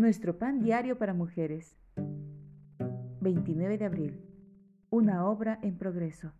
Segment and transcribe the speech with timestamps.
[0.00, 1.76] Nuestro pan diario para mujeres.
[3.20, 4.24] 29 de abril.
[4.88, 6.32] Una obra en progreso.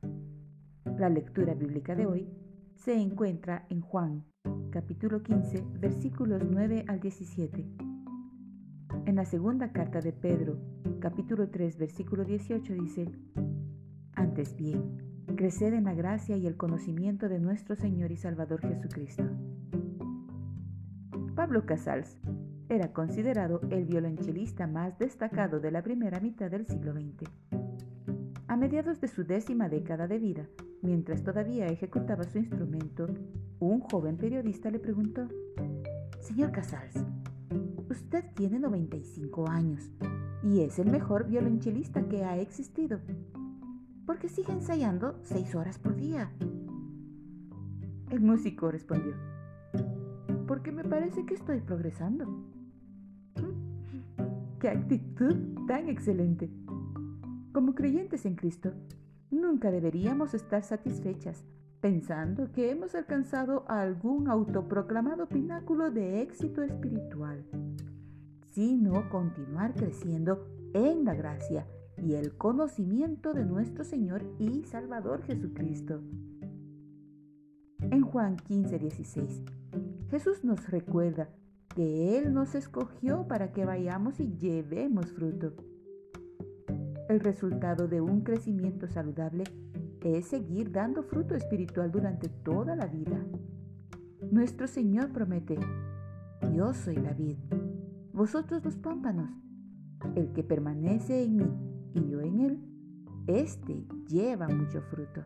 [0.96, 2.26] La lectura bíblica de hoy
[2.74, 4.24] se encuentra en Juan,
[4.70, 7.66] capítulo 15, versículos 9 al 17.
[9.04, 10.58] En la segunda carta de Pedro,
[10.98, 13.10] capítulo 3, versículo 18 dice,
[14.14, 19.24] Antes bien, creced en la gracia y el conocimiento de nuestro Señor y Salvador Jesucristo.
[21.34, 22.16] Pablo Casals
[22.70, 27.28] era considerado el violonchelista más destacado de la primera mitad del siglo XX.
[28.46, 30.46] A mediados de su décima década de vida,
[30.80, 33.08] mientras todavía ejecutaba su instrumento,
[33.58, 35.26] un joven periodista le preguntó,
[36.20, 37.04] Señor Casals,
[37.90, 39.90] usted tiene 95 años
[40.44, 43.00] y es el mejor violonchelista que ha existido.
[44.06, 46.30] ¿Por qué sigue ensayando seis horas por día?
[48.10, 49.14] El músico respondió,
[50.46, 52.59] porque me parece que estoy progresando.
[54.60, 56.50] ¡Qué actitud tan excelente!
[57.50, 58.74] Como creyentes en Cristo,
[59.30, 61.42] nunca deberíamos estar satisfechas
[61.80, 67.42] pensando que hemos alcanzado algún autoproclamado pináculo de éxito espiritual,
[68.52, 71.66] sino continuar creciendo en la gracia
[71.96, 76.02] y el conocimiento de nuestro Señor y Salvador Jesucristo.
[77.80, 79.42] En Juan 15, 16,
[80.10, 81.30] Jesús nos recuerda
[81.74, 85.54] que Él nos escogió para que vayamos y llevemos fruto.
[87.08, 89.44] El resultado de un crecimiento saludable
[90.02, 93.24] es seguir dando fruto espiritual durante toda la vida.
[94.30, 95.58] Nuestro Señor promete,
[96.54, 97.36] yo soy la vid,
[98.12, 99.30] vosotros los pámpanos.
[100.14, 102.58] El que permanece en mí y yo en él,
[103.26, 105.22] éste lleva mucho fruto.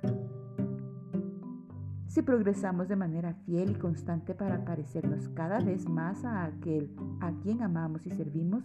[2.15, 7.33] Si progresamos de manera fiel y constante para parecernos cada vez más a aquel a
[7.41, 8.63] quien amamos y servimos,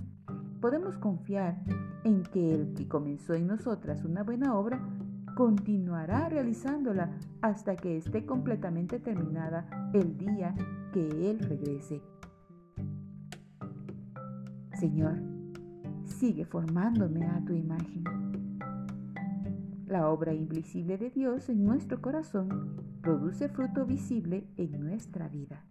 [0.62, 1.60] podemos confiar
[2.04, 4.80] en que el que comenzó en nosotras una buena obra
[5.36, 7.10] continuará realizándola
[7.42, 10.54] hasta que esté completamente terminada el día
[10.94, 12.04] que Él regrese.
[14.80, 15.24] Señor,
[16.06, 18.29] sigue formándome a tu imagen
[19.90, 25.66] la obra invisible de Dios en nuestro corazón produce fruto visible en nuestra vida.